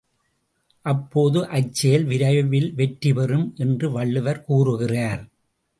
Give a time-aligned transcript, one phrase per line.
[0.85, 5.23] அப்போது அச் செயல் விரைவில் வெற்றிபெறும் என்று வள்ளுவர் கூறுகிறார்.